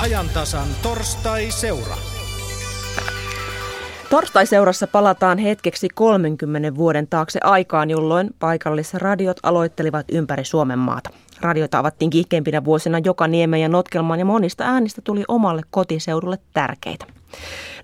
[0.00, 1.96] ajantasan torstai-seura.
[4.10, 11.10] Torstai-seurassa palataan hetkeksi 30 vuoden taakse aikaan, jolloin paikallisradiot aloittelivat ympäri Suomen maata.
[11.40, 17.06] Radioita avattiin kiihkeimpinä vuosina joka niemen ja notkelmaan ja monista äänistä tuli omalle kotiseudulle tärkeitä.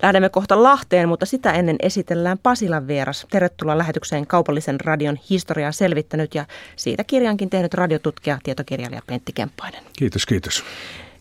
[0.01, 3.27] Lähdemme kohta Lahteen, mutta sitä ennen esitellään Pasilan vieras.
[3.31, 6.45] Tervetuloa lähetykseen kaupallisen radion historiaa selvittänyt ja
[6.75, 9.83] siitä kirjankin tehnyt radiotutkija, tietokirjailija Pentti Kemppainen.
[9.97, 10.63] Kiitos, kiitos.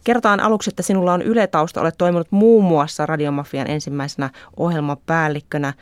[0.07, 5.73] Kertaan aluksi, että sinulla on yletausta, olet toiminut muun muassa Radiomafian ensimmäisenä ohjelmapäällikkönä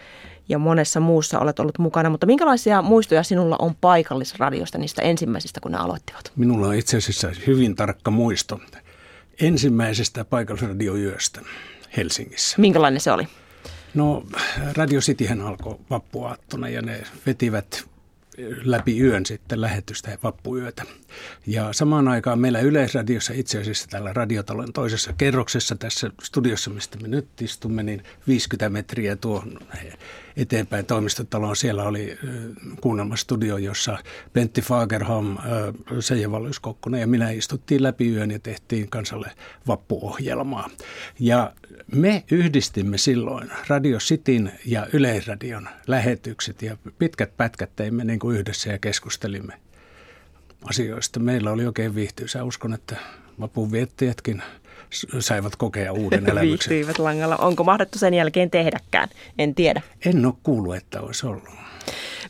[0.49, 5.73] ja monessa muussa olet ollut mukana, mutta minkälaisia muistoja sinulla on paikallisradiosta niistä ensimmäisistä, kun
[5.73, 6.33] ne aloittivat?
[6.37, 8.61] Minulla on itse asiassa hyvin tarkka muisto
[9.41, 11.41] ensimmäisestä paikallisradioyöstä
[11.97, 12.57] Helsingissä.
[12.61, 13.29] Minkälainen se oli?
[13.95, 14.23] No
[14.77, 17.85] Radio Cityhän alkoi vappuaattona ja ne vetivät
[18.65, 20.83] läpi yön sitten lähetystä vappuyötä.
[21.47, 27.09] Ja samaan aikaan meillä Yleisradiossa itse asiassa täällä radiotalon toisessa kerroksessa tässä studiossa, mistä me
[27.09, 29.59] nyt istumme, niin 50 metriä tuohon
[30.37, 31.57] eteenpäin toimistotaloon.
[31.57, 32.19] Siellä oli
[32.81, 33.99] kuunnelmastudio, jossa
[34.33, 35.37] Pentti Fagerholm,
[36.01, 39.31] Seija Vallyskokkonen ja minä istuttiin läpi yön ja tehtiin kansalle
[39.69, 40.71] vappuohjelmaa.
[41.21, 41.53] Ja
[41.95, 48.71] me yhdistimme silloin Radio Cityn ja Yleisradion lähetykset ja pitkät pätkät teimme niin kuin yhdessä
[48.71, 49.53] ja keskustelimme
[50.65, 51.21] asioista.
[51.21, 52.45] Meillä oli oikein viihtyisä.
[52.45, 52.97] Uskon, että
[53.41, 54.43] vapun viettäjätkin
[55.19, 56.71] saivat kokea uuden elämyksen.
[56.71, 57.37] Viihtyivät langalla.
[57.37, 59.09] Onko mahdettu sen jälkeen tehdäkään?
[59.39, 59.83] En tiedä.
[60.07, 61.49] En ole kuullut, että olisi ollut.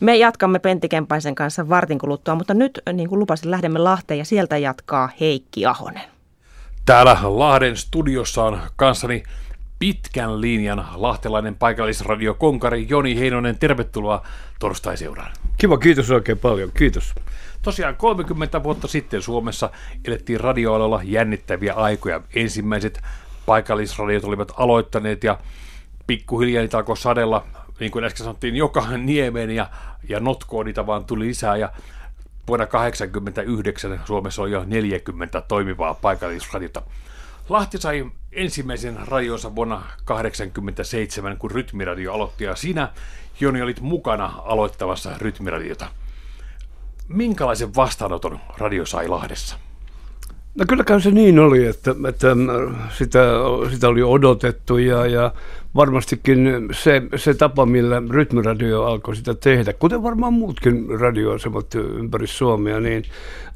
[0.00, 4.24] Me jatkamme Pentti Kempaisen kanssa vartin kuluttua, mutta nyt niin kuin lupasin, lähdemme Lahteen ja
[4.24, 6.04] sieltä jatkaa Heikki Ahonen.
[6.86, 9.22] Täällä Lahden studiossa on kanssani
[9.84, 13.58] pitkän linjan lahtelainen paikallisradio Konkari Joni Heinonen.
[13.58, 14.26] Tervetuloa
[14.58, 15.32] torstai-seuraan.
[15.56, 16.70] Kiva, kiitos oikein paljon.
[16.74, 17.14] Kiitos.
[17.62, 19.70] Tosiaan 30 vuotta sitten Suomessa
[20.04, 22.20] elettiin radioalalla jännittäviä aikoja.
[22.34, 23.02] Ensimmäiset
[23.46, 25.38] paikallisradiot olivat aloittaneet ja
[26.06, 27.46] pikkuhiljaa niitä alkoi sadella,
[27.80, 29.70] niin kuin äsken sanottiin, joka niemeen ja,
[30.08, 31.72] ja notkoon niitä vaan tuli lisää ja
[32.48, 36.82] vuonna 1989 Suomessa oli jo 40 toimivaa paikallisradiota.
[37.48, 42.88] Lahti sai ensimmäisen radionsa vuonna 1987, kun Rytmiradio aloitti, ja sinä,
[43.40, 45.86] Joni, olit mukana aloittavassa Rytmiradiota.
[47.08, 49.56] Minkälaisen vastaanoton radio sai Lahdessa?
[50.54, 52.36] No kylläkään se niin oli, että, että
[52.98, 53.20] sitä,
[53.70, 55.32] sitä oli odotettu ja, ja
[55.74, 62.80] varmastikin se, se tapa, millä rytmiradio alkoi sitä tehdä, kuten varmaan muutkin radioasemat ympäri Suomea,
[62.80, 63.04] niin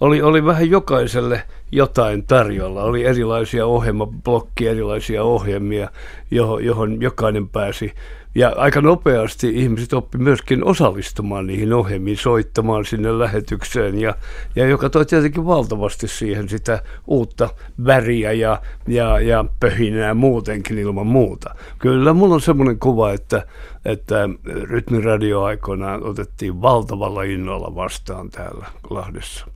[0.01, 1.43] oli, oli vähän jokaiselle
[1.73, 2.83] jotain tarjolla.
[2.83, 5.91] Oli erilaisia ohjelmablokkia, erilaisia ohjelmia,
[6.31, 7.93] johon, johon jokainen pääsi
[8.35, 14.15] ja aika nopeasti ihmiset oppi myöskin osallistumaan niihin ohjelmiin, soittamaan sinne lähetykseen, ja,
[14.57, 17.49] ja joka toi tietenkin valtavasti siihen sitä uutta
[17.85, 21.55] väriä ja, ja, ja pöhinää muutenkin ilman muuta.
[21.79, 23.47] Kyllä mulla on semmoinen kuva, että,
[23.85, 29.47] että rytmiradio aikoinaan otettiin valtavalla innolla vastaan täällä Lahdessa.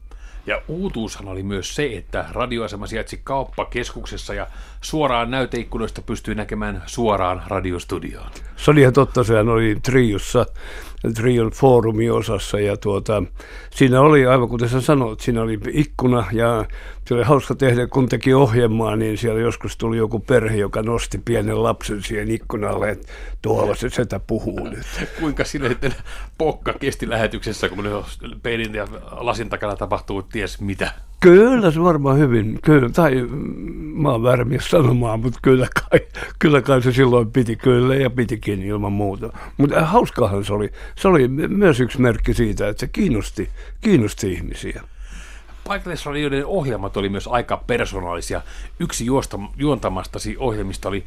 [0.45, 4.47] Ja uutuushan oli myös se, että radioasema sijaitsi kauppakeskuksessa ja
[4.81, 8.29] suoraan näyteikkunoista pystyi näkemään suoraan radiostudioon.
[8.55, 10.45] Se oli ihan totta, sehän oli Triossa,
[11.15, 13.23] Trion foorumiosassa ja tuota,
[13.69, 16.65] siinä oli, aivan kuten sä sanoit, siinä oli ikkuna ja
[17.05, 21.17] se oli hauska tehdä, kun teki ohjelmaa, niin siellä joskus tuli joku perhe, joka nosti
[21.25, 23.07] pienen lapsen siihen ikkunalle, että
[23.41, 24.85] tuolla se setä puhuu nyt.
[25.19, 25.95] Kuinka sinne sitten
[26.37, 28.03] pokka kesti lähetyksessä, kun
[28.43, 30.91] peilin ja lasin takana tapahtuu ties mitä?
[31.19, 33.27] Kyllä se varmaan hyvin, kyllä, tai
[33.93, 35.99] mä oon väärä mies sanomaan, mutta kyllä kai,
[36.39, 39.29] kyllä kai se silloin piti kyllä ja pitikin ilman muuta.
[39.57, 40.69] Mutta äh, hauskahan se oli.
[40.95, 43.49] Se oli myös yksi merkki siitä, että se kiinnosti,
[43.81, 44.83] kiinnosti ihmisiä.
[45.67, 48.41] Paikallisradioiden ohjelmat oli myös aika persoonallisia.
[48.79, 51.05] Yksi juosta, juontamastasi ohjelmista oli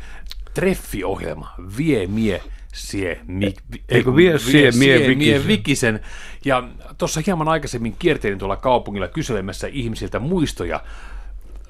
[0.54, 2.42] treffiohjelma, Vie mie
[2.74, 3.54] sie, mi,
[3.88, 6.00] Eikö vie sie, mie, sie, mie vikisen.
[6.44, 6.68] Ja
[6.98, 10.80] tuossa hieman aikaisemmin kiertelin tuolla kaupungilla kyselemässä ihmisiltä muistoja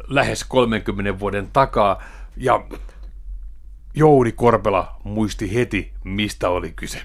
[0.08, 2.02] lähes 30 vuoden takaa.
[2.36, 2.64] Ja
[3.94, 7.02] Jouni Korpela muisti heti, mistä oli kyse.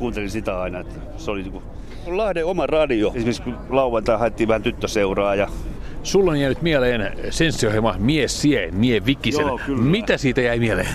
[0.00, 1.64] Kuuntelin sitä aina, että se oli niin kuin
[2.06, 3.08] Lahden oma radio.
[3.14, 5.48] Esimerkiksi kun lauantai haettiin vähän tyttöseuraa ja
[6.02, 9.46] Sulla on jäänyt mieleen senssiohjelma Mies Sie, Mie Vikisen.
[9.46, 9.82] Joo, kyllä.
[9.82, 10.88] Mitä siitä jäi mieleen?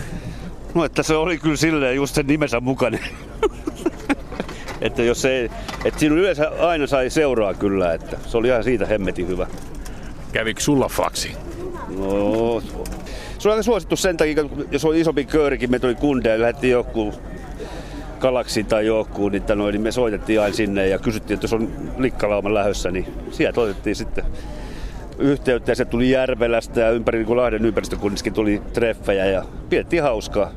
[0.73, 2.99] No, että se oli kyllä silleen just sen nimensä mukainen.
[4.81, 5.49] että jos se,
[5.85, 9.47] että siinä yleensä aina sai seuraa kyllä, että se oli ihan siitä hemmetin hyvä.
[10.31, 11.31] Kävikö sulla faksi?
[11.97, 12.61] No,
[13.37, 16.41] se on aika suosittu sen takia, kun jos on isompi köörikin, me tuli kundeja ja
[16.41, 17.13] lähdettiin joku
[18.19, 21.69] Galaxy tai joku, niin, noin, niin me soitettiin aina sinne ja kysyttiin, että jos on
[21.97, 24.25] likkalauman lähössä, niin sieltä otettiin sitten
[25.19, 30.51] yhteyttä ja se tuli Järvelästä ja ympäri niin Lahden ympäristökunnissakin tuli treffejä ja pidettiin hauskaa.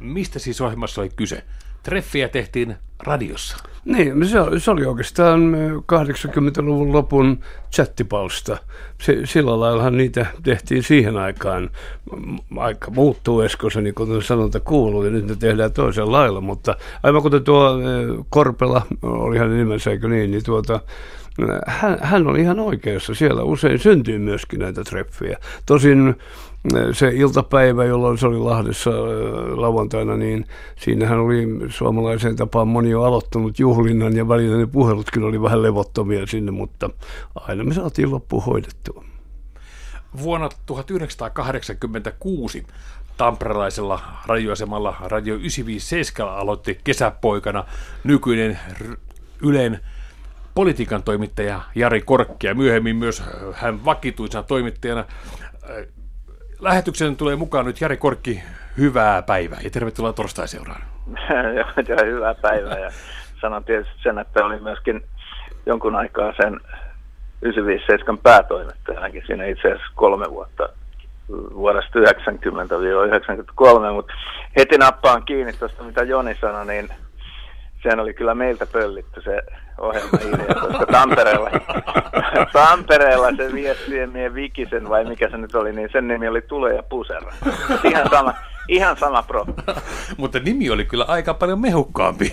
[0.00, 1.42] Mistä siis ohjelmassa oli kyse?
[1.82, 3.56] Treffiä tehtiin radiossa.
[3.84, 5.54] Niin, se, se oli oikeastaan
[5.92, 7.38] 80-luvun lopun
[7.72, 8.56] chattipalsta.
[9.02, 11.70] Se, sillä laillahan niitä tehtiin siihen aikaan.
[12.56, 13.42] Aika muuttuu
[13.72, 17.70] se niin kuin sanonta kuuluu, ja nyt ne tehdään toisella lailla, mutta aivan kuten tuo
[18.30, 20.80] Korpela, oli hänen nimensä, eikö niin, niin tuota,
[21.66, 23.14] hän, hän oli ihan oikeassa.
[23.14, 25.38] Siellä usein syntyy myöskin näitä treffejä.
[25.66, 26.16] Tosin
[26.92, 28.90] se iltapäivä, jolloin se oli Lahdessa
[29.56, 35.42] lauantaina, niin siinähän oli suomalaiseen tapaan moni jo aloittanut juhlinnan ja välillä ne puhelutkin oli
[35.42, 36.90] vähän levottomia sinne, mutta
[37.34, 39.04] aina me saatiin loppuun hoidettua.
[40.22, 42.66] Vuonna 1986
[43.16, 47.64] tamperelaisella radioasemalla Radio 957 aloitti kesäpoikana
[48.04, 48.58] nykyinen
[49.42, 49.80] Ylen
[50.54, 53.22] politiikan toimittaja Jari Korkki ja myöhemmin myös
[53.52, 55.04] hän vakituisena toimittajana
[56.60, 58.42] lähetyksen tulee mukaan nyt Jari Korkki.
[58.78, 60.82] Hyvää päivää ja tervetuloa torstai-seuraan.
[61.88, 62.90] Joo, hyvää päivää ja
[63.40, 65.02] sanon tietysti sen, että oli myöskin
[65.66, 66.60] jonkun aikaa sen
[67.42, 70.68] 957 päätoimittajanakin siinä itse asiassa kolme vuotta
[71.54, 72.02] vuodesta 90-93,
[73.92, 74.12] mutta
[74.56, 76.88] heti nappaan kiinni tuosta, mitä Joni sanoi, niin
[77.82, 79.42] sehän oli kyllä meiltä pöllitty se
[79.78, 81.50] ohjelma idea, koska Tampereella,
[82.52, 86.82] Tampereella se viestiemien Vikisen vai mikä se nyt oli, niin sen nimi oli Tule ja
[86.82, 87.32] Pusera.
[87.84, 88.34] Ihan sama,
[88.68, 89.46] ihan sama pro.
[90.16, 92.32] Mutta nimi oli kyllä aika paljon mehukkaampi.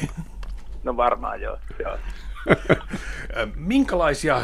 [0.83, 1.57] No varmaan joo.
[1.80, 1.97] joo.
[3.56, 4.42] Minkälaisia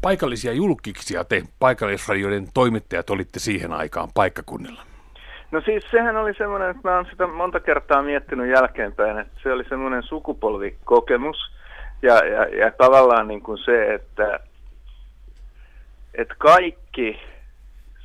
[0.00, 4.91] paikallisia julkiksia te paikallisradioiden toimittajat olitte siihen aikaan paikkakunnilla?
[5.52, 9.52] No siis sehän oli semmoinen, että mä oon sitä monta kertaa miettinyt jälkeenpäin, että se
[9.52, 11.36] oli semmoinen sukupolvikokemus
[12.02, 14.40] ja, ja, ja tavallaan niin kuin se, että,
[16.14, 17.20] että kaikki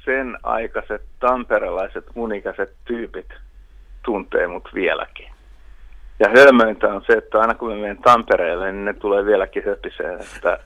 [0.05, 3.29] sen aikaiset tamperelaiset munikäiset tyypit
[4.05, 5.31] tuntee mut vieläkin.
[6.19, 10.19] Ja hölmöintä on se, että aina kun mä menen Tampereelle, niin ne tulee vieläkin höpiseen,
[10.19, 10.59] että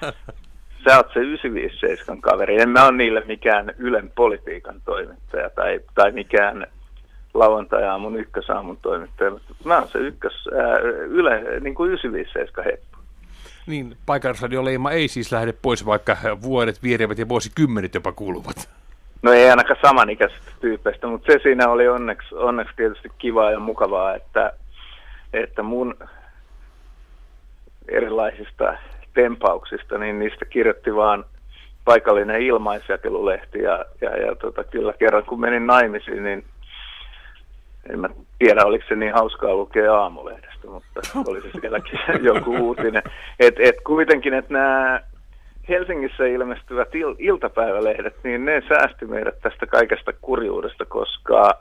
[0.84, 2.60] sä oot se 957 kaveri.
[2.60, 6.66] En mä ole niille mikään Ylen politiikan toimittaja tai, tai mikään
[7.34, 9.30] lauantai-aamun ykkösaamun toimittaja.
[9.64, 10.78] Mä oon se ykkös, ää,
[11.08, 12.98] Yle, niin kuin 957 heppu.
[13.66, 18.68] Niin, paikallisradioleima ei siis lähde pois, vaikka vuodet vierevät ja vuosikymmenet jopa kuuluvat.
[19.22, 24.14] No ei ainakaan samanikäisistä tyypeistä, mutta se siinä oli onneksi, onneksi tietysti kivaa ja mukavaa,
[24.14, 24.52] että,
[25.32, 25.94] että mun
[27.88, 28.78] erilaisista
[29.22, 31.24] tempauksista, niin niistä kirjoitti vaan
[31.84, 36.44] paikallinen ilmaisjakelulehti ja, ja, ja tota, kyllä kerran kun menin naimisiin, niin
[37.90, 41.98] en mä tiedä, oliko se niin hauskaa lukea aamulehdestä, mutta oli se sielläkin
[42.32, 43.02] joku uutinen.
[43.40, 45.00] Et, et kuitenkin, että nämä
[45.68, 51.58] Helsingissä ilmestyvät il- iltapäivälehdet, niin ne säästi meidät tästä kaikesta kurjuudesta, koska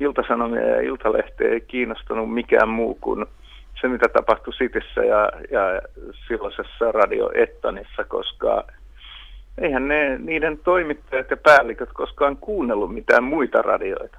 [0.00, 3.26] iltasanomia ja iltalehtiä ei kiinnostanut mikään muu kuin
[3.82, 5.82] se, mitä tapahtui Sitissä ja, ja
[6.28, 8.64] silloisessa Radio Ettanissa, koska
[9.58, 14.18] eihän ne, niiden toimittajat ja päälliköt koskaan kuunnellut mitään muita radioita.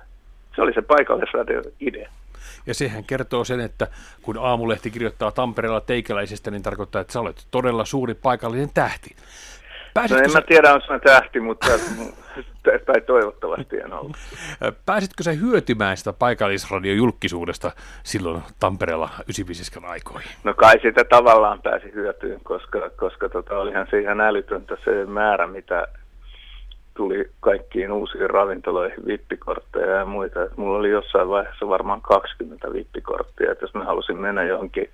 [0.56, 2.10] Se oli se paikallisradio-idea.
[2.66, 3.88] Ja sehän kertoo sen, että
[4.22, 9.16] kun aamulehti kirjoittaa Tampereella teikäläisestä, niin tarkoittaa, että sä olet todella suuri paikallinen tähti.
[9.94, 10.38] Pääsitkö no en sä...
[10.38, 11.68] mä tiedä, onko tähti, mutta
[12.64, 14.18] tai toivottavasti en ollut.
[14.86, 17.72] Pääsitkö sä hyötymään sitä paikallisradiojulkisuudesta
[18.04, 20.32] silloin Tampereella 95 aikoihin?
[20.44, 25.48] No kai sitä tavallaan pääsi hyötyyn, koska, koska tota, olihan se ihan älytöntä se määrä,
[25.48, 25.88] mitä
[26.94, 30.44] tuli kaikkiin uusiin ravintoloihin vippikortteja ja muita.
[30.44, 34.90] Et mulla oli jossain vaiheessa varmaan 20 vippikorttia, että jos mä halusin mennä johonkin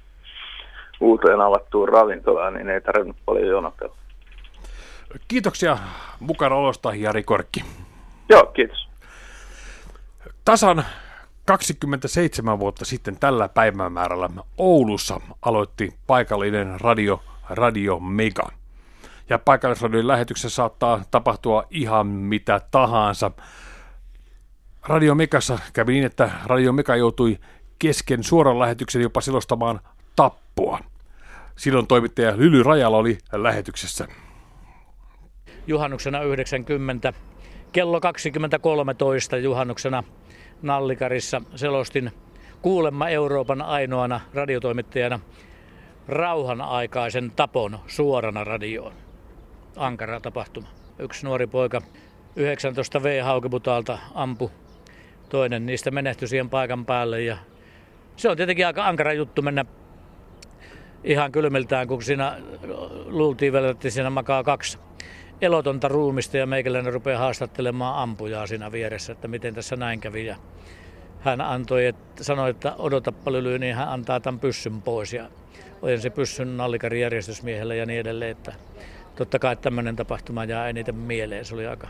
[0.99, 3.95] uuteen avattuun ravintolaan, niin ei tarvinnut paljon jonotella.
[5.27, 5.77] Kiitoksia
[6.19, 7.65] mukana olosta, Jari Korkki.
[8.29, 8.89] Joo, kiitos.
[10.45, 10.85] Tasan
[11.45, 18.51] 27 vuotta sitten tällä päivämäärällä Oulussa aloitti paikallinen radio Radio Mega.
[19.29, 23.31] Ja paikallisradion lähetyksessä saattaa tapahtua ihan mitä tahansa.
[24.87, 27.39] Radio Megassa kävi niin, että Radio Mega joutui
[27.79, 29.79] kesken suoran lähetyksen jopa selostamaan
[30.15, 30.79] tappua.
[31.55, 34.07] Silloin toimittaja Lyly Rajala oli lähetyksessä
[35.69, 37.13] juhannuksena 90.
[37.71, 40.03] Kello 2013 juhannuksena
[40.61, 42.11] Nallikarissa selostin
[42.61, 45.19] kuulemma Euroopan ainoana radiotoimittajana
[46.07, 48.93] rauhan aikaisen tapon suorana radioon.
[49.75, 50.67] Ankara tapahtuma.
[50.99, 51.81] Yksi nuori poika
[52.35, 54.51] 19 V Haukiputaalta ampu.
[55.29, 57.37] Toinen niistä menehtyi siihen paikan päälle ja
[58.15, 59.65] se on tietenkin aika ankara juttu mennä
[61.03, 62.37] ihan kylmiltään, kun siinä
[63.05, 64.79] luultiin vielä, että siinä makaa kaksi
[65.41, 70.25] elotonta ruumista ja meikäläinen rupeaa haastattelemaan ampujaa siinä vieressä, että miten tässä näin kävi.
[70.25, 70.35] Ja
[71.19, 75.29] hän antoi, että, sanoi, että odota paljon niin hän antaa tämän pyssyn pois ja
[75.81, 78.53] olen se pyssyn nallikarin järjestysmiehelle ja niin edelleen, että
[79.15, 81.45] totta kai tämmöinen tapahtuma jää eniten mieleen.
[81.45, 81.87] Se oli aika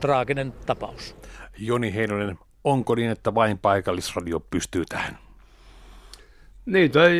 [0.00, 1.16] traaginen tapaus.
[1.58, 5.25] Joni Heinonen, onko niin, että vain paikallisradio pystyy tähän?
[6.66, 7.10] Niin, tai,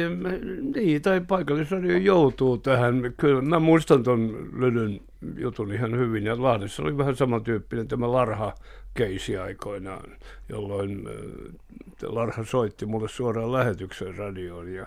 [0.75, 3.15] niin, tai paikallisradio joutuu tähän.
[3.17, 5.01] Kyllä mä muistan tuon Lydyn
[5.37, 6.25] jutun ihan hyvin.
[6.25, 8.55] Ja Lahdessa oli vähän samantyyppinen tämä Larha
[8.95, 10.17] keisi aikoinaan,
[10.49, 14.87] jolloin äh, Larha soitti mulle suoraan lähetyksen radioon ja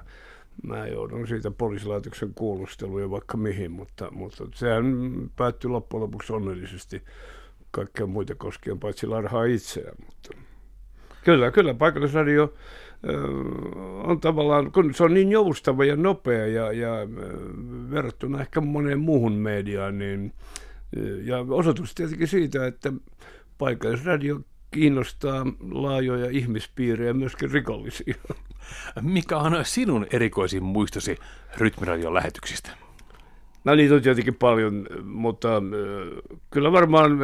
[0.63, 4.85] mä joudun siitä poliisilaitoksen kuulusteluun vaikka mihin, mutta, mutta sehän
[5.35, 7.03] päättyi loppujen lopuksi onnellisesti
[7.71, 9.95] kaikkea muita koskien, paitsi Larhaa itseään.
[10.05, 10.29] Mutta
[11.23, 12.53] kyllä, kyllä paikallisradio
[14.03, 16.91] on tavallaan, kun se on niin joustava ja nopea ja, ja
[17.91, 20.33] verrattuna ehkä moneen muuhun mediaan, niin
[21.23, 22.93] ja osoitus tietenkin siitä, että
[23.57, 24.39] paikallisradio
[24.71, 28.15] kiinnostaa laajoja ihmispiirejä, myöskin rikollisia.
[29.01, 31.17] Mikä on sinun erikoisin muistosi
[31.57, 32.69] Rytmiradion lähetyksistä?
[33.63, 35.49] No niitä on tietenkin paljon, mutta
[36.51, 37.19] kyllä varmaan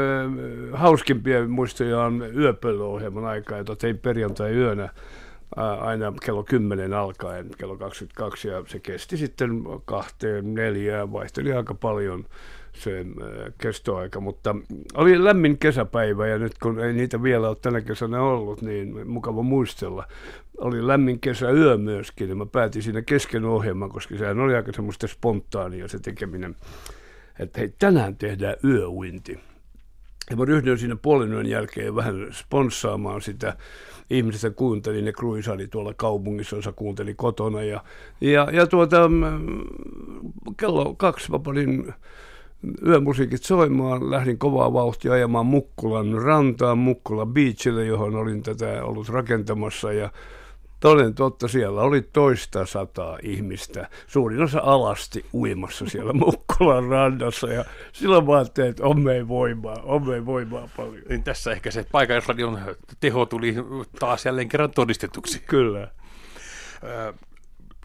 [0.73, 4.89] hauskimpia muistoja on yöpöllyohjelman aikaa, jota tein perjantai-yönä
[5.55, 12.25] aina kello 10 alkaen, kello 22, ja se kesti sitten kahteen, neljään, vaihteli aika paljon
[12.73, 13.05] se
[13.57, 14.55] kestoaika, mutta
[14.93, 19.43] oli lämmin kesäpäivä ja nyt kun ei niitä vielä ole tänä kesänä ollut, niin mukava
[19.43, 20.07] muistella.
[20.57, 25.07] Oli lämmin kesäyö myöskin ja mä päätin siinä kesken ohjelman, koska sehän oli aika semmoista
[25.07, 26.55] spontaania se tekeminen,
[27.39, 29.39] että hei tänään tehdään yöuinti.
[30.29, 33.57] Ja mä ryhdyin siinä puolen yön jälkeen vähän sponssaamaan sitä.
[34.09, 37.63] Ihmiset kuunteli, ne kruisali tuolla kaupungissa, kuunteli kotona.
[37.63, 37.83] Ja,
[38.21, 39.09] ja, ja tuota,
[40.57, 41.93] kello kaksi mä panin
[42.85, 49.93] yömusiikit soimaan, lähdin kovaa vauhtia ajamaan Mukkulan rantaan, Mukkula Beachille, johon olin tätä ollut rakentamassa
[49.93, 50.09] ja
[50.85, 57.65] Toden totta, siellä oli toista sataa ihmistä, suurin osa alasti uimassa siellä Mukkulan rannassa ja
[57.93, 61.03] silloin mä ajattelin, että on meidän voimaa, on meidän voimaa paljon.
[61.09, 62.59] Niin tässä ehkä se paikallisradion
[62.99, 63.55] teho tuli
[63.99, 65.43] taas jälleen kerran todistetuksi.
[65.47, 65.87] Kyllä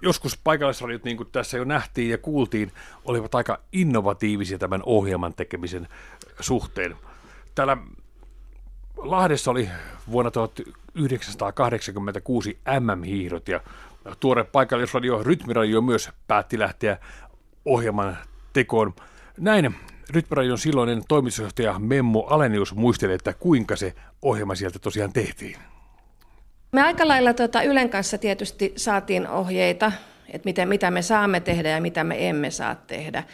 [0.02, 2.73] joskus paikallisradiot, niin kuin tässä jo nähtiin ja kuultiin,
[3.04, 5.88] olivat aika innovatiivisia tämän ohjelman tekemisen
[6.40, 6.97] suhteen.
[7.54, 7.76] Täällä
[8.97, 9.68] Lahdessa oli
[10.11, 13.61] vuonna 1986 MM-hiihdot ja
[14.20, 16.99] tuore paikallisradio Rytmiradio myös päätti lähteä
[17.64, 18.18] ohjelman
[18.52, 18.94] tekoon.
[19.38, 19.75] Näin
[20.11, 25.56] Rytmiradion silloinen toimitusjohtaja Memmo Alenius muisteli, että kuinka se ohjelma sieltä tosiaan tehtiin.
[26.73, 29.92] Me aika lailla tuota, Ylen kanssa tietysti saatiin ohjeita,
[30.28, 33.25] että miten, mitä me saamme tehdä ja mitä me emme saa tehdä.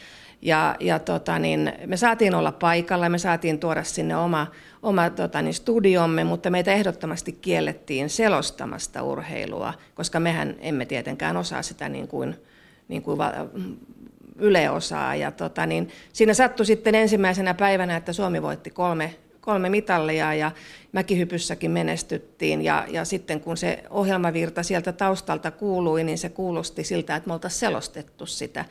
[0.46, 4.46] Ja, ja tota, niin, me saatiin olla paikalla, me saatiin tuoda sinne oma,
[4.82, 11.62] oma tota, niin, studiomme, mutta meitä ehdottomasti kiellettiin selostamasta urheilua, koska mehän emme tietenkään osaa
[11.62, 12.36] sitä niin kuin,
[12.88, 13.18] niin kuin
[14.38, 15.14] Yle osaa.
[15.14, 20.50] Ja tota, niin, siinä sattui sitten ensimmäisenä päivänä, että Suomi voitti kolme kolme mitallia ja
[20.92, 22.62] mäkihypyssäkin menestyttiin.
[22.62, 27.32] Ja, ja sitten kun se ohjelmavirta sieltä taustalta kuului, niin se kuulosti siltä, että me
[27.32, 28.64] oltaisiin selostettu sitä.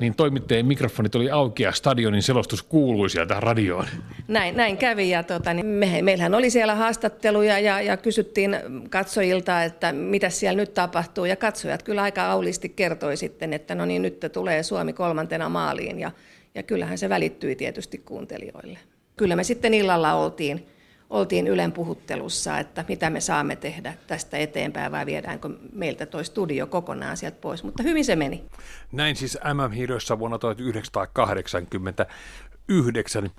[0.00, 3.86] Niin toimittajien mikrofonit oli auki ja stadionin selostus kuului sieltä radioon.
[4.28, 8.56] Näin, näin kävi ja tota, niin me, meillähän oli siellä haastatteluja ja, ja kysyttiin
[8.90, 11.24] katsojilta, että mitä siellä nyt tapahtuu.
[11.24, 16.00] Ja katsojat kyllä aika aulisti kertoi sitten, että no niin nyt tulee Suomi kolmantena maaliin
[16.00, 16.10] ja,
[16.54, 18.78] ja kyllähän se välittyi tietysti kuuntelijoille
[19.18, 20.66] kyllä me sitten illalla oltiin,
[21.10, 26.66] oltiin Ylen puhuttelussa, että mitä me saamme tehdä tästä eteenpäin vai viedäänkö meiltä tuo studio
[26.66, 28.44] kokonaan sieltä pois, mutta hyvin se meni.
[28.92, 33.30] Näin siis MM-hiidoissa vuonna 1989.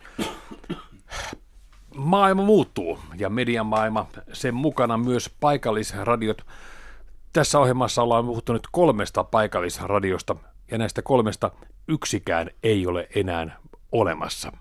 [1.95, 6.45] Maailma muuttuu ja median maailma, sen mukana myös paikallisradiot.
[7.33, 10.35] Tässä ohjelmassa ollaan puhuttu nyt kolmesta paikallisradiosta
[10.71, 11.51] ja näistä kolmesta
[11.87, 13.59] yksikään ei ole enää
[13.91, 14.51] olemassa.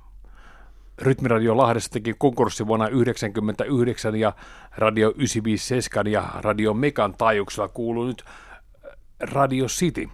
[1.03, 4.33] Rytmiradio Lahdessa teki konkurssi vuonna 1999 ja
[4.77, 10.09] Radio 957 ja Radio Mekan taajuuksella kuuluu nyt äh, Radio City.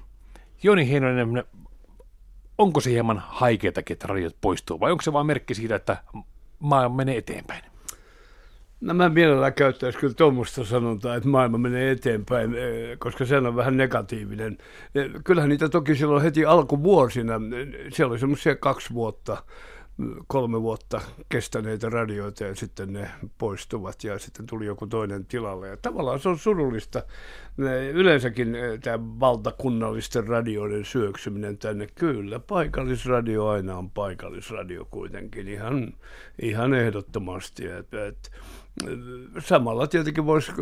[0.62, 1.44] Joni Heinonen,
[2.58, 5.96] onko se hieman haikeetakin, että radiot poistuu vai onko se vain merkki siitä, että
[6.58, 7.64] maailma menee eteenpäin?
[8.80, 13.56] No mä mielellään käyttäisin kyllä tuommoista sanontaa, että maailma menee eteenpäin, eh, koska se on
[13.56, 14.58] vähän negatiivinen.
[14.94, 17.34] Eh, kyllähän niitä toki silloin heti alkuvuosina,
[17.92, 19.42] siellä oli semmoisia kaksi vuotta,
[20.26, 25.68] kolme vuotta kestäneitä radioita ja sitten ne poistuvat ja sitten tuli joku toinen tilalle.
[25.68, 27.02] Ja tavallaan se on surullista.
[27.92, 35.92] Yleensäkin eh, tämä valtakunnallisten radioiden syöksyminen tänne, kyllä, paikallisradio aina on paikallisradio kuitenkin ihan,
[36.42, 37.66] ihan ehdottomasti.
[37.66, 38.30] Et, et,
[39.38, 40.52] samalla tietenkin voisi,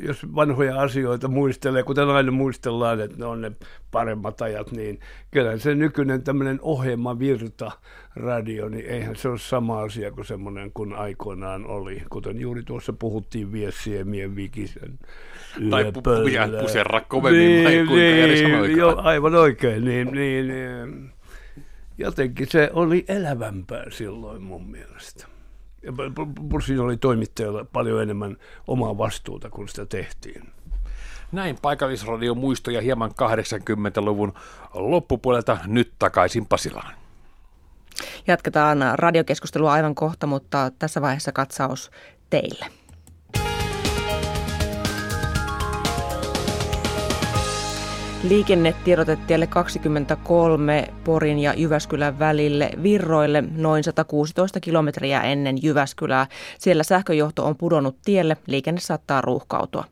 [0.00, 3.52] jos vanhoja asioita muistelee, kuten aina muistellaan, että ne on ne
[3.90, 7.70] paremmat ajat, niin kyllä se nykyinen tämmöinen ohjelmavirta
[8.16, 12.02] radio, niin eihän se ole sama asia kuin semmoinen kuin aikoinaan oli.
[12.10, 14.98] Kuten juuri tuossa puhuttiin Viessiemien Vikisen
[16.50, 21.12] Tai puserra kovemmin, niin, kuinka niin, jo, aivan oikein, niin, niin, niin,
[21.98, 25.26] jotenkin se oli elävämpää silloin mun mielestä.
[26.66, 30.42] Siinä oli toimittajalla paljon enemmän omaa vastuuta, kun sitä tehtiin.
[31.32, 34.32] Näin paikallisradion muistoja hieman 80-luvun
[34.74, 36.94] loppupuolelta nyt takaisin Pasilaan.
[38.26, 41.90] Jatketaan radiokeskustelua aivan kohta, mutta tässä vaiheessa katsaus
[42.30, 42.66] teille.
[48.28, 56.26] Liikennetiedotetielle 23 Porin ja Jyväskylän välille Virroille noin 116 kilometriä ennen Jyväskylää.
[56.58, 59.84] Siellä sähköjohto on pudonnut tielle, liikenne saattaa ruuhkautua.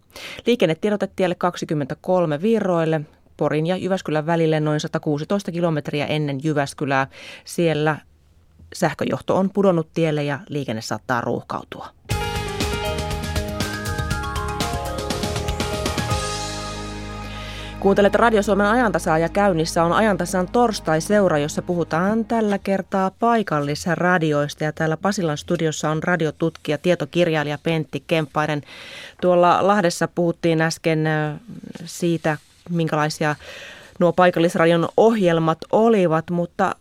[0.47, 3.01] Liikennetiedotetielle 23 Virroille
[3.37, 7.07] Porin ja Jyväskylän välille noin 116 kilometriä ennen Jyväskylää.
[7.45, 7.97] Siellä
[8.75, 11.89] sähköjohto on pudonnut tielle ja liikenne saattaa ruuhkautua.
[17.81, 24.65] Kuuntelet Radio Suomen ajantasaa ja käynnissä on ajantasan torstai-seura, jossa puhutaan tällä kertaa paikallisradioista.
[24.65, 28.63] Ja täällä Pasilan studiossa on radiotutkija, tietokirjailija Pentti Kemppainen.
[29.21, 31.09] Tuolla Lahdessa puhuttiin äsken
[31.85, 32.39] siitä,
[32.71, 33.37] minkälaisia
[33.99, 36.75] nuo paikallisradion ohjelmat olivat, mutta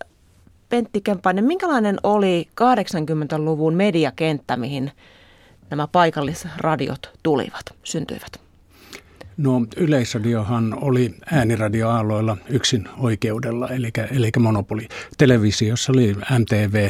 [0.70, 4.92] Pentti Kemppainen, minkälainen oli 80-luvun mediakenttä, mihin
[5.70, 8.49] nämä paikallisradiot tulivat, syntyivät?
[9.40, 14.88] No yleisradiohan oli ääniradioaaloilla yksin oikeudella, eli, eli monopoli.
[15.18, 16.90] Televisiossa oli MTV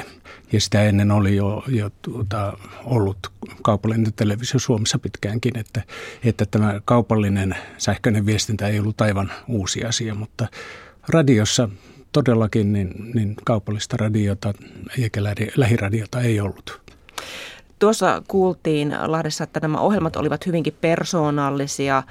[0.51, 3.17] ja sitä ennen oli jo, jo tuota, ollut
[3.61, 5.81] kaupallinen televisio Suomessa pitkäänkin, että,
[6.23, 10.47] että tämä kaupallinen sähköinen viestintä ei ollut aivan uusi asia, mutta
[11.09, 11.69] radiossa
[12.11, 14.53] todellakin niin, niin kaupallista radiota
[14.99, 15.23] eikä
[15.55, 16.81] lähiradiota ei ollut.
[17.79, 22.03] Tuossa kuultiin Lahdessa, että nämä ohjelmat olivat hyvinkin persoonallisia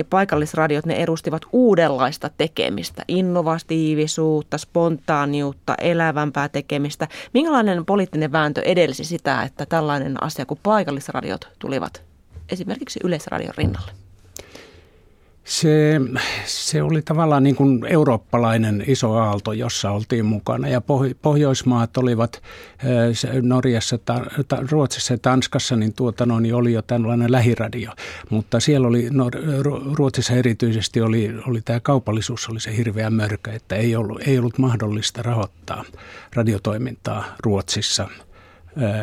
[0.00, 7.08] ja paikallisradiot ne edustivat uudenlaista tekemistä, innovatiivisuutta, spontaaniutta, elävämpää tekemistä.
[7.34, 12.02] Minkälainen poliittinen vääntö edelsi sitä, että tällainen asia kuin paikallisradiot tulivat
[12.48, 13.92] esimerkiksi Yleisradion rinnalle?
[15.50, 16.00] Se,
[16.44, 20.68] se oli tavallaan niin kuin eurooppalainen iso aalto, jossa oltiin mukana.
[20.68, 20.80] Ja
[21.22, 22.42] Pohjoismaat olivat
[23.42, 23.98] Norjassa,
[24.70, 27.90] Ruotsissa ja Tanskassa, niin, tuota, no, niin oli jo tällainen lähiradio.
[28.30, 29.30] Mutta siellä oli, no,
[29.92, 34.58] Ruotsissa erityisesti oli, oli tämä kaupallisuus, oli se hirveä mörkö, että ei ollut, ei ollut
[34.58, 35.84] mahdollista rahoittaa
[36.34, 38.08] radiotoimintaa Ruotsissa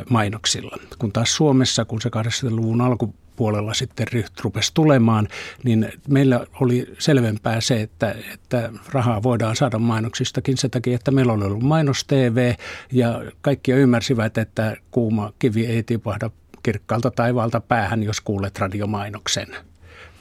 [0.09, 0.77] mainoksilla.
[0.99, 4.07] Kun taas Suomessa, kun se 80-luvun alku puolella sitten
[4.43, 5.27] rupesi tulemaan,
[5.63, 11.33] niin meillä oli selvempää se, että, että rahaa voidaan saada mainoksistakin sen takia, että meillä
[11.33, 12.53] oli ollut mainos TV
[12.91, 16.29] ja kaikki ymmärsivät, että kuuma kivi ei tipahda
[16.63, 19.47] kirkkaalta taivaalta päähän, jos kuulet radiomainoksen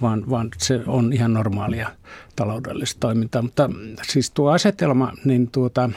[0.03, 1.89] vaan, vaan se on ihan normaalia
[2.37, 3.43] taloudellista toimintaa.
[3.43, 3.71] Mutta
[4.03, 5.91] siis tuo asetelma, niin tuota,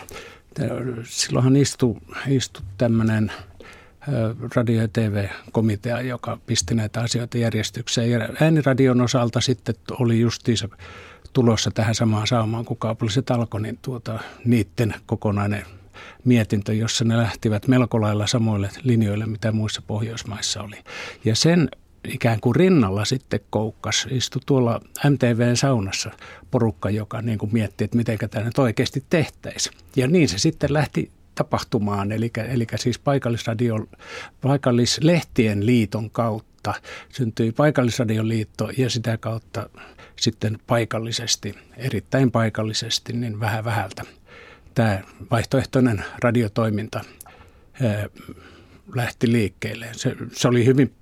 [1.03, 1.95] silloinhan istui,
[2.27, 3.31] istui tämmöinen–
[4.55, 8.11] radio- ja TV-komitea, joka pisti näitä asioita järjestykseen.
[8.11, 10.69] Ja ääniradion osalta sitten oli justiinsa
[11.33, 15.65] tulossa tähän samaan saumaan kuin kaupalliset alkoi, niin tuota, niiden kokonainen
[16.25, 20.75] mietintö, jossa ne lähtivät melko lailla samoille linjoille, mitä muissa Pohjoismaissa oli.
[21.25, 21.69] Ja sen
[22.07, 26.11] ikään kuin rinnalla sitten koukkas, istui tuolla MTVn saunassa
[26.51, 29.77] porukka, joka niin kuin mietti, että miten tämä nyt oikeasti tehtäisiin.
[29.95, 33.87] Ja niin se sitten lähti tapahtumaan, eli, eli siis paikallisradio,
[34.41, 36.73] paikallislehtien liiton kautta
[37.09, 39.69] syntyi paikallisradioliitto ja sitä kautta
[40.15, 44.03] sitten paikallisesti, erittäin paikallisesti, niin vähän vähältä
[44.75, 44.99] tämä
[45.31, 47.01] vaihtoehtoinen radiotoiminta
[48.95, 49.87] lähti liikkeelle.
[49.91, 50.93] Se, se oli hyvin,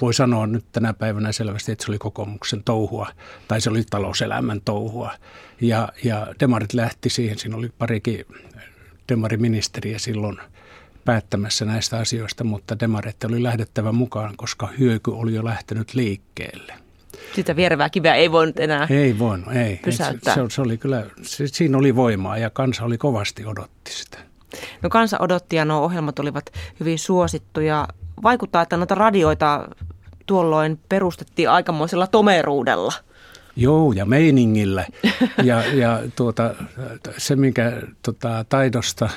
[0.00, 3.08] voi sanoa nyt tänä päivänä selvästi, että se oli kokoomuksen touhua,
[3.48, 5.12] tai se oli talouselämän touhua.
[5.60, 8.26] Ja, ja demarit lähti siihen, siinä oli parikin
[9.08, 10.38] demariministeriä silloin
[11.04, 16.74] päättämässä näistä asioista, mutta demaretti oli lähdettävä mukaan, koska hyöky oli jo lähtenyt liikkeelle.
[17.34, 19.80] Sitä vierevää kiveä ei voinut enää Ei voinut, ei.
[19.84, 20.34] Pysäyttää.
[20.34, 24.18] Se, se, oli kyllä, se, siinä oli voimaa ja kansa oli kovasti odotti sitä.
[24.82, 27.88] No kansa odotti ja nuo ohjelmat olivat hyvin suosittuja.
[28.22, 29.68] Vaikuttaa, että noita radioita
[30.26, 32.92] tuolloin perustettiin aikamoisella tomeruudella.
[33.58, 34.86] Joo, ja meiningillä.
[35.42, 36.54] Ja, ja tuota,
[37.16, 39.08] se, mikä tuota, taidosta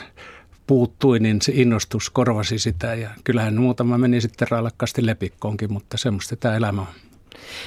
[0.67, 2.95] puuttui, niin se innostus korvasi sitä.
[2.95, 6.87] Ja kyllähän muutama meni sitten railakkaasti lepikkoonkin, mutta semmoista tämä elämä on.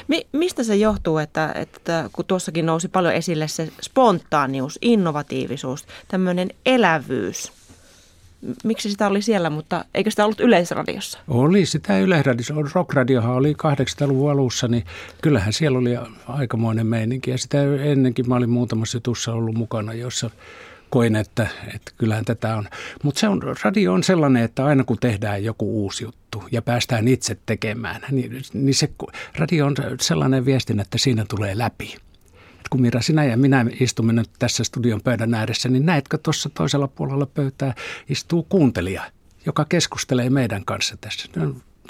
[0.08, 6.48] Mi- mistä se johtuu, että, että kun tuossakin nousi paljon esille se spontaanius, innovatiivisuus, tämmöinen
[6.66, 7.52] elävyys?
[8.64, 11.18] Miksi sitä oli siellä, mutta eikö sitä ollut Yleisradiossa?
[11.28, 12.54] Oli sitä Yleisradiossa.
[12.74, 14.84] Rockradiohan oli 80-luvun alussa, niin
[15.22, 15.90] kyllähän siellä oli
[16.28, 17.30] aikamoinen meininki.
[17.30, 20.30] Ja sitä ennenkin mä olin muutamassa jutussa ollut mukana, jossa
[20.90, 22.68] koin, että, että kyllähän tätä on.
[23.02, 27.08] Mutta se on, radio on sellainen, että aina kun tehdään joku uusi juttu ja päästään
[27.08, 28.88] itse tekemään, niin, niin se
[29.38, 31.96] radio on sellainen viestin, että siinä tulee läpi.
[32.70, 36.88] Kun Mira, sinä ja minä istumme nyt tässä studion pöydän ääressä, niin näetkö tuossa toisella
[36.88, 37.74] puolella pöytää
[38.08, 39.02] istuu kuuntelija,
[39.46, 41.28] joka keskustelee meidän kanssa tässä.
[41.36, 41.42] Ne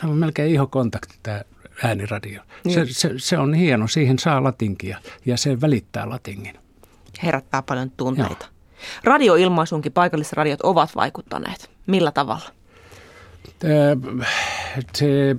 [0.04, 1.42] on, melkein ihokontakti tämä
[1.82, 2.42] ääniradio.
[2.64, 2.74] Niin.
[2.74, 6.58] Se, se, se on hieno, siihen saa latinkia ja se välittää latingin.
[7.22, 8.46] Herättää paljon tunteita.
[8.46, 8.54] Joo.
[9.04, 11.70] Radioilmaisunkin paikallisradiot ovat vaikuttaneet.
[11.86, 12.50] Millä tavalla?
[14.94, 15.36] Se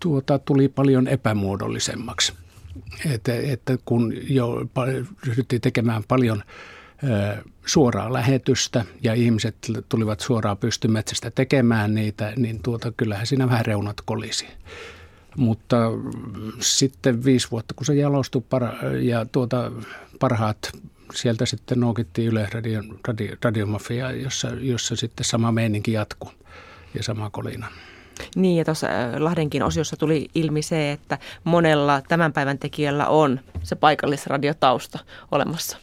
[0.00, 2.32] tuota, tuli paljon epämuodollisemmaksi.
[3.14, 4.66] Että, että kun jo
[5.26, 6.42] ryhdyttiin tekemään paljon
[7.66, 9.56] suoraa lähetystä ja ihmiset
[9.88, 14.46] tulivat suoraan pystymetsästä tekemään niitä, niin tuota, kyllähän siinä vähän reunat kolisi.
[15.36, 15.76] Mutta
[16.60, 19.72] sitten viisi vuotta, kun se jalostui para- ja tuota,
[20.18, 20.72] parhaat
[21.14, 26.32] sieltä sitten noukittiin Yleisradion radio, radiomafia, jossa, jossa sitten sama meininki jatkuu
[26.94, 27.66] ja sama kolina.
[28.36, 33.40] Niin ja tuossa äh, Lahdenkin osiossa tuli ilmi se, että monella tämän päivän tekijällä on
[33.62, 34.98] se paikallisradiotausta
[35.30, 35.78] olemassa.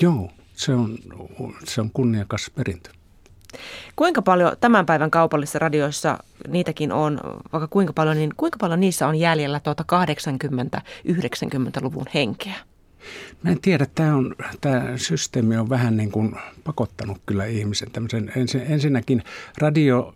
[0.00, 0.98] Joo, se on,
[1.64, 2.90] se on kunniakas perintö.
[3.96, 6.18] Kuinka paljon tämän päivän kaupallisissa radioissa
[6.48, 7.20] niitäkin on,
[7.52, 9.84] vaikka kuinka paljon, niin kuinka paljon niissä on jäljellä tuota
[11.08, 12.54] 80-90-luvun henkeä?
[13.42, 18.32] Mä en tiedä, tämä, on, tämä systeemi on vähän niin kuin pakottanut kyllä ihmisen tämmöisen.
[18.68, 19.22] Ensinnäkin
[19.58, 20.14] radio,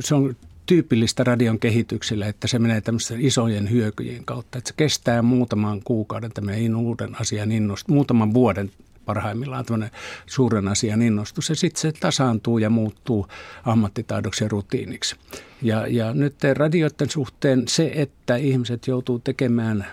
[0.00, 4.58] se on tyypillistä radion kehitykselle, että se menee tämmöisten isojen hyökyjen kautta.
[4.58, 8.70] Että se kestää muutaman kuukauden tämmöinen uuden asian innostus, muutaman vuoden
[9.04, 9.90] parhaimmillaan tämmöinen
[10.26, 11.48] suuren asian innostus.
[11.48, 13.26] Ja sitten se tasaantuu ja muuttuu
[13.64, 15.16] ammattitaidoksi ja rutiiniksi.
[15.62, 19.86] Ja, ja nyt radioiden suhteen se, että ihmiset joutuu tekemään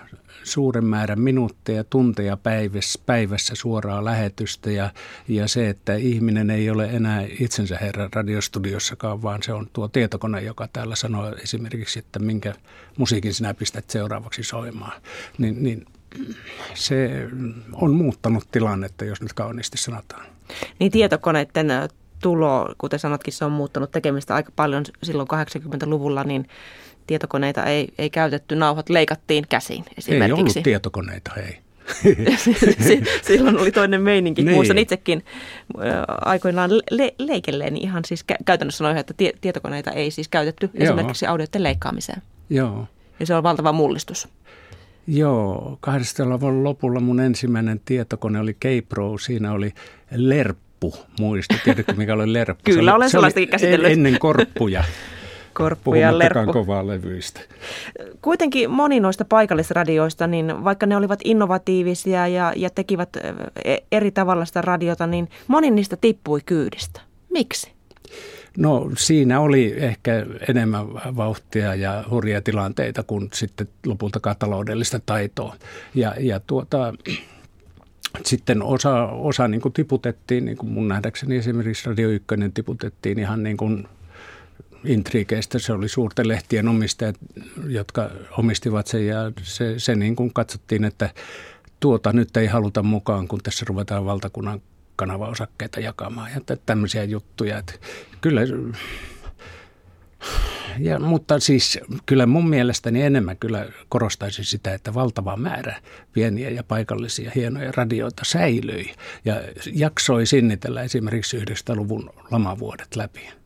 [0.44, 4.90] suuren määrän minuutteja, tunteja päivässä, päivässä suoraa lähetystä ja,
[5.28, 10.42] ja se, että ihminen ei ole enää itsensä herra radiostudiossakaan, vaan se on tuo tietokone,
[10.42, 12.54] joka täällä sanoo esimerkiksi, että minkä
[12.98, 15.02] musiikin sinä pistät seuraavaksi soimaan.
[15.38, 15.86] Niin, niin
[16.74, 17.28] se
[17.72, 20.26] on muuttanut tilannetta, jos nyt kauniisti sanotaan.
[20.78, 21.68] Niin tietokoneiden
[22.22, 26.48] tulo, kuten sanotkin, se on muuttanut tekemistä aika paljon silloin 80-luvulla, niin
[27.06, 30.24] tietokoneita ei, ei käytetty, nauhat leikattiin käsiin esimerkiksi.
[30.24, 31.58] Ei ollut tietokoneita, hei.
[33.22, 34.42] Silloin oli toinen meininki.
[34.42, 34.54] Niin.
[34.54, 35.24] Muistan itsekin
[36.24, 40.84] aikoinaan le- leikelleen ihan siis käytännössä sanoin, että tie- tietokoneita ei siis käytetty Joo.
[40.84, 42.22] esimerkiksi audioiden leikkaamiseen.
[42.50, 42.86] Joo.
[43.20, 44.28] Ja se on valtava mullistus.
[45.06, 49.18] Joo, 80-luvun lopulla mun ensimmäinen tietokone oli K-Pro.
[49.18, 49.72] Siinä oli
[50.14, 50.94] lerppu.
[51.20, 52.62] Muista, tiedätkö mikä oli lerppu?
[52.64, 53.92] Kyllä, olen sellaistakin käsitellyt.
[53.92, 54.84] Ennen korppuja.
[55.62, 56.52] Korppu ja lerppu.
[56.52, 57.40] kovaa levyistä.
[58.22, 64.44] Kuitenkin moni noista paikallisradioista, niin vaikka ne olivat innovatiivisia ja, ja tekivät e, eri tavalla
[64.44, 67.00] sitä radiota, niin moni niistä tippui kyydistä.
[67.30, 67.72] Miksi?
[68.58, 75.56] No siinä oli ehkä enemmän vauhtia ja hurjia tilanteita kuin sitten lopultakaan taloudellista taitoa.
[75.94, 76.94] Ja, ja tuota,
[78.26, 83.42] sitten osa, osa niin kuin tiputettiin, niin kuin mun nähdäkseni esimerkiksi Radio 1 tiputettiin ihan
[83.42, 83.88] niin kuin
[84.84, 85.58] intriikeistä.
[85.58, 87.16] Se oli suurten lehtien omistajat,
[87.66, 91.10] jotka omistivat sen ja se, se niin kuin katsottiin, että
[91.80, 94.62] tuota nyt ei haluta mukaan, kun tässä ruvetaan valtakunnan
[94.96, 97.58] kanavaosakkeita jakamaan ja tämmöisiä juttuja.
[97.58, 97.72] Että
[98.20, 98.40] kyllä,
[100.78, 105.80] ja, mutta siis kyllä mun mielestäni enemmän kyllä korostaisin sitä, että valtava määrä
[106.12, 109.34] pieniä ja paikallisia hienoja radioita säilyi ja
[109.72, 113.39] jaksoi sinnitellä esimerkiksi 90-luvun lamavuodet läpi.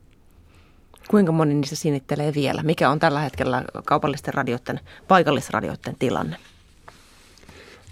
[1.07, 2.63] Kuinka moni niistä sinittelee vielä?
[2.63, 6.37] Mikä on tällä hetkellä kaupallisten radioiden, paikallisradioiden tilanne?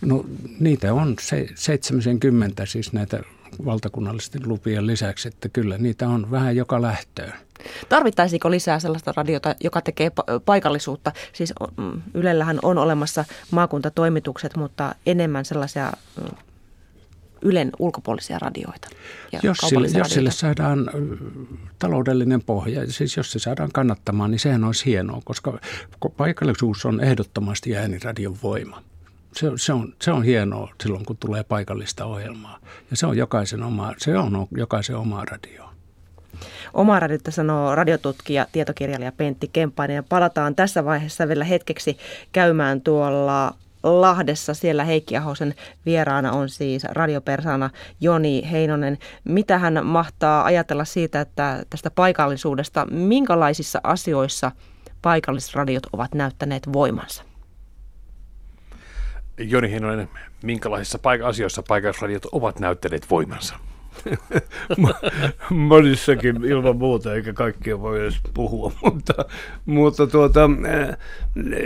[0.02, 0.26] No
[0.60, 3.20] niitä on se, 70 siis näitä
[3.66, 7.34] valtakunnallisten lupien lisäksi, että kyllä niitä on vähän joka lähtöön.
[7.90, 10.12] Tarvittaisiko lisää sellaista radiota, joka tekee
[10.46, 11.12] paikallisuutta?
[11.34, 16.38] Siis mm, Ylellähän on olemassa maakuntatoimitukset, mutta enemmän sellaisia mm,
[17.44, 18.90] Ylen ulkopuolisia radioita
[19.32, 20.90] ja jos sille, jos sille saadaan
[21.80, 25.60] taloudellinen pohja, siis jos se saadaan kannattamaan, niin sehän olisi hienoa, koska
[26.18, 28.82] paikallisuus on ehdottomasti ääniradion voima.
[29.34, 32.60] Se, se, on, se on hienoa silloin, kun tulee paikallista ohjelmaa.
[32.92, 35.64] Ja se on jokaisen oma, se on jokaisen oma radio.
[36.74, 39.96] Oma radiota sanoo radiotutkija, tietokirjailija Pentti Kemppainen.
[39.96, 41.98] Ja palataan tässä vaiheessa vielä hetkeksi
[42.32, 44.54] käymään tuolla Lahdessa.
[44.54, 47.70] Siellä Heikki Ahosen vieraana on siis radiopersana
[48.02, 48.98] Joni Heinonen.
[49.24, 54.52] Mitä hän mahtaa ajatella siitä, että tästä paikallisuudesta, minkälaisissa asioissa
[55.02, 57.24] paikallisradiot ovat näyttäneet voimansa?
[59.38, 60.10] Joni Heinonen,
[60.44, 63.56] minkälaisissa paik- asioissa paikallisradiot ovat näyttäneet voimansa?
[65.50, 69.14] Monissakin ilman muuta, eikä kaikkia voi edes puhua, mutta,
[69.66, 70.98] mutta tuota, eh,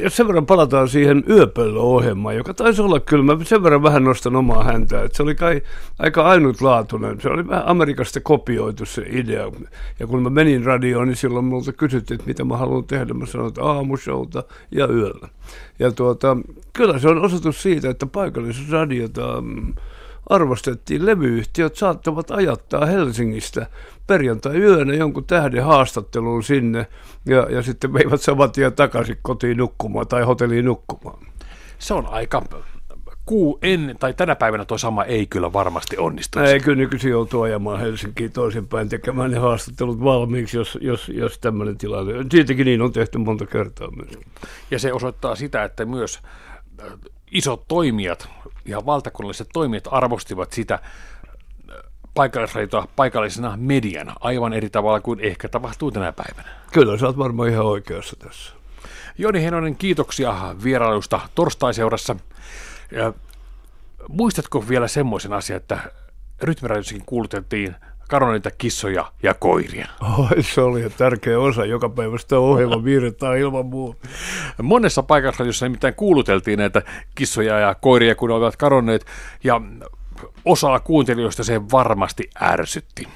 [0.04, 4.36] jos sen verran palataan siihen yöpöllöohjelmaan, joka taisi olla kyllä, mä sen verran vähän nostan
[4.36, 5.62] omaa häntä, että se oli kai
[6.00, 9.52] aika ainutlaatuinen, se oli vähän Amerikasta kopioitu se idea,
[10.00, 13.26] ja kun mä menin radioon, niin silloin multa kysyttiin, että mitä mä haluan tehdä, mä
[13.26, 15.28] sanoin, että aamushowta ja yöllä.
[15.80, 16.38] Ja tuota,
[16.74, 19.74] kyllä se on osoitus siitä, että paikallisradiota mm,
[20.30, 21.06] arvostettiin.
[21.06, 23.68] Levyyhtiöt saattavat ajattaa Helsingistä
[24.08, 26.88] perjantai-yönä jonkun tähden haastatteluun sinne
[27.26, 31.20] ja, ja sitten veivät saman tien takaisin kotiin nukkumaan tai hotelliin nukkumaan.
[31.80, 32.42] Se on aika
[33.26, 36.40] kuu ennen, tai tänä päivänä tuo sama ei kyllä varmasti onnistu.
[36.40, 41.78] Ei kyllä nykyisin joutuu ajamaan Helsinkiin toisinpäin tekemään ne haastattelut valmiiksi, jos, jos, jos tämmöinen
[41.78, 42.14] tilanne.
[42.32, 44.20] Siitäkin niin on tehty monta kertaa myös.
[44.72, 46.20] Ja se osoittaa sitä, että myös
[47.32, 48.30] isot toimijat
[48.66, 50.82] ja valtakunnalliset toimijat arvostivat sitä äh,
[52.14, 56.50] paikallisradioa paikallisena mediana aivan eri tavalla kuin ehkä tapahtuu tänä päivänä.
[56.72, 58.54] Kyllä, sä oot varmaan ihan oikeassa tässä.
[59.18, 62.16] Joni Henonen, kiitoksia vierailusta torstaiseurassa.
[62.92, 63.14] Ja
[64.10, 65.80] muistatko vielä semmoisen asian, että
[66.42, 67.06] rytmiradiossakin
[68.08, 69.88] kuulutettiin kadonneita kissoja ja koiria.
[70.18, 74.08] Oi, se oli tärkeä osa joka päivästä ohjelma virtaa ilman muuta.
[74.62, 76.82] Monessa paikassa, jossa nimittäin kuuluteltiin näitä
[77.16, 79.06] kissoja ja koiria, kun ne olivat kadonneet,
[79.44, 79.62] ja
[80.46, 83.08] osaa kuuntelijoista se varmasti ärsytti.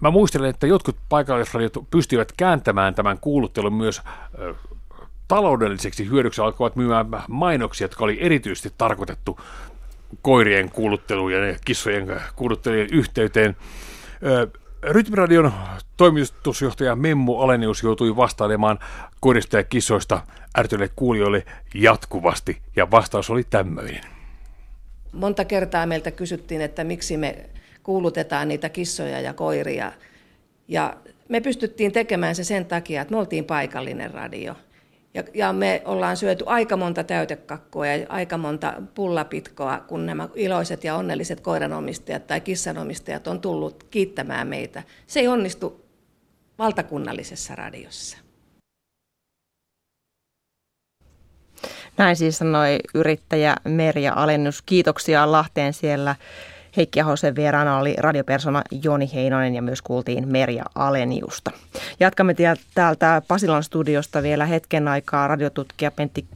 [0.00, 4.02] Mä muistelen, että jotkut paikallisradiot pystyivät kääntämään tämän kuuluttelun myös
[5.28, 9.38] taloudelliseksi hyödyksi alkoivat myymään mainoksia, jotka oli erityisesti tarkoitettu
[10.22, 13.56] koirien kuulutteluun ja kissojen kuuluttelujen yhteyteen.
[14.82, 15.52] Rytmiradion
[15.96, 18.78] toimitusjohtaja Memmu Alenius joutui vastailemaan
[19.20, 20.20] koirista ja kissoista
[20.58, 21.44] ärtyneille kuulijoille
[21.74, 24.00] jatkuvasti, ja vastaus oli tämmöinen.
[25.12, 27.36] Monta kertaa meiltä kysyttiin, että miksi me
[27.82, 29.92] kuulutetaan niitä kissoja ja koiria.
[30.68, 30.96] Ja
[31.28, 34.54] me pystyttiin tekemään se sen takia, että me oltiin paikallinen radio–
[35.14, 40.84] ja, ja me ollaan syöty aika monta täytekakkoa ja aika monta pullapitkoa, kun nämä iloiset
[40.84, 44.82] ja onnelliset koiranomistajat tai kissanomistajat on tullut kiittämään meitä.
[45.06, 45.84] Se ei onnistu
[46.58, 48.18] valtakunnallisessa radiossa.
[51.96, 54.62] Näin siis sanoi yrittäjä Merja Alennus.
[54.62, 56.16] Kiitoksia Lahteen siellä
[56.76, 61.50] Heikki Ahosen vieraana oli radiopersona Joni Heinonen ja myös kuultiin Merja Aleniusta.
[62.00, 62.34] Jatkamme
[62.74, 66.26] täältä Pasilan studiosta vielä hetken aikaa radiotutkija Pentti,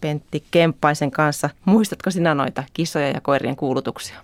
[0.00, 1.50] Pentti Kemppaisen kanssa.
[1.64, 4.16] Muistatko sinä noita kissoja ja koirien kuulutuksia?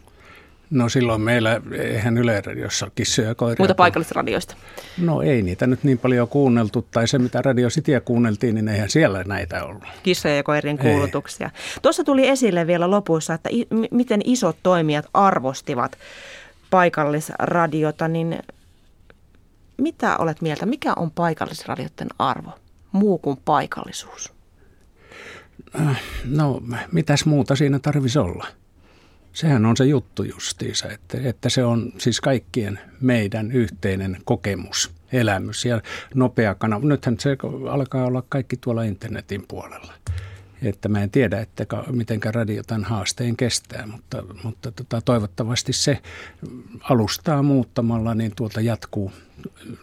[0.70, 3.62] No silloin meillä, eihän Yle Radiossa kissoja ja koiria.
[3.62, 4.56] Muita paikallisradioista?
[4.98, 8.90] No ei niitä nyt niin paljon kuunneltu, tai se mitä Radio Cityä kuunneltiin, niin eihän
[8.90, 9.84] siellä näitä ollut.
[10.02, 11.50] Kissoja ja koirien kuulutuksia.
[11.54, 11.80] Ei.
[11.82, 13.50] Tuossa tuli esille vielä lopussa, että
[13.90, 15.98] miten isot toimijat arvostivat
[16.70, 18.38] paikallisradiota, niin
[19.78, 22.50] mitä olet mieltä, mikä on paikallisradioiden arvo,
[22.92, 24.32] muu kuin paikallisuus?
[26.24, 28.46] No, mitäs muuta siinä tarvisi olla?
[29.36, 35.64] Sehän on se juttu justiinsa, että, että se on siis kaikkien meidän yhteinen kokemus, elämys
[35.64, 35.80] ja
[36.14, 36.88] nopea kanava.
[36.88, 37.36] Nythän se
[37.70, 39.92] alkaa olla kaikki tuolla internetin puolella.
[40.62, 45.98] Että mä en tiedä, että miten radio tämän haasteen kestää, mutta, mutta tota, toivottavasti se
[46.80, 49.12] alustaa muuttamalla, niin tuolta jatkuu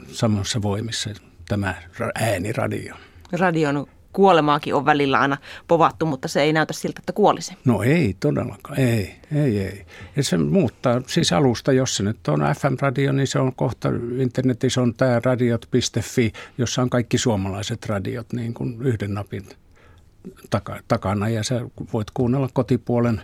[0.08, 1.10] samassa voimissa
[1.48, 1.76] tämä
[2.16, 2.96] ääniradio.
[3.32, 7.54] Radion kuolemaakin on välillä aina povattu, mutta se ei näytä siltä, että kuolisi.
[7.66, 9.86] No ei todellakaan, ei, ei, ei.
[10.16, 14.82] Ja se muuttaa siis alusta, jos se nyt on FM-radio, niin se on kohta internetissä
[14.82, 19.44] on tämä radiot.fi, jossa on kaikki suomalaiset radiot niin kuin yhden napin
[20.88, 21.62] takana ja sä
[21.94, 23.22] voit kuunnella kotipuolen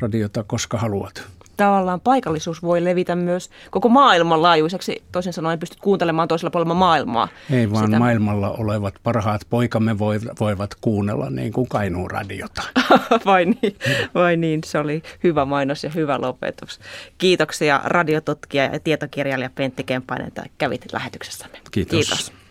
[0.00, 1.33] radiota koska haluat.
[1.56, 5.02] Tavallaan paikallisuus voi levitä myös koko maailman laajuiseksi.
[5.12, 7.28] Toisin sanoen pystyt kuuntelemaan toisella puolella maailmaa.
[7.50, 7.98] Ei vaan sitä.
[7.98, 9.98] maailmalla olevat parhaat poikamme
[10.40, 12.62] voivat kuunnella niin kuin Kainuun radiota.
[13.26, 13.76] vai, niin,
[14.14, 16.80] vai niin, se oli hyvä mainos ja hyvä lopetus.
[17.18, 21.58] Kiitoksia radiotutkija ja tietokirjailija Pentti Kempainen, että kävit lähetyksessämme.
[21.70, 21.90] Kiitos.
[21.90, 22.43] Kiitos.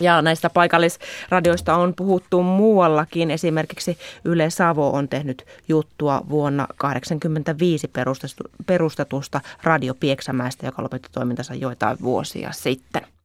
[0.00, 3.30] Ja näistä paikallisradioista on puhuttu muuallakin.
[3.30, 7.90] Esimerkiksi Yle Savo on tehnyt juttua vuonna 1985
[8.66, 13.06] perustetusta Radio Pieksämäestä, joka lopetti toimintansa joitain vuosia sitten.